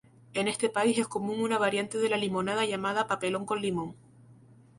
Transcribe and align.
En 0.33 0.47
este 0.47 0.67
país 0.69 0.97
es 0.97 1.07
común 1.07 1.41
una 1.41 1.59
variante 1.59 1.99
de 1.99 2.09
la 2.09 2.17
limonada 2.17 2.65
llamada 2.65 3.05
"papelón 3.05 3.45
con 3.45 3.61
limón". 3.61 3.93